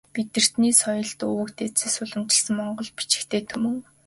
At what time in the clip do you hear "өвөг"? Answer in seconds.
1.31-1.49